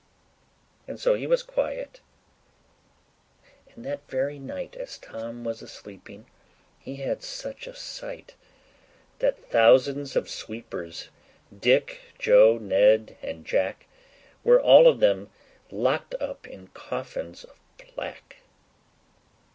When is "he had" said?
6.79-7.21